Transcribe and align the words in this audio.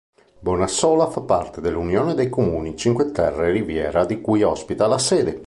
Bonassola 0.39 1.11
fa 1.11 1.21
parte 1.21 1.61
dell'Unione 1.61 2.15
dei 2.15 2.27
comuni 2.27 2.75
Cinque 2.75 3.11
Terre-Riviera, 3.11 4.03
di 4.03 4.19
cui 4.19 4.41
ospita 4.41 4.87
la 4.87 4.97
sede. 4.97 5.39